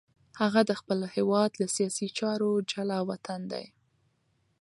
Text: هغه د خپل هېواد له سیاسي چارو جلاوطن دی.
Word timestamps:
هغه 0.41 0.61
د 0.69 0.71
خپل 0.79 0.99
هېواد 1.15 1.51
له 1.61 1.67
سیاسي 1.75 2.07
چارو 2.19 2.49
جلاوطن 2.71 3.41
دی. 3.51 3.65